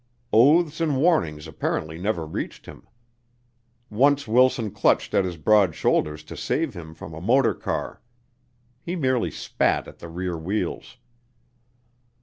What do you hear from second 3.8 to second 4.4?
Once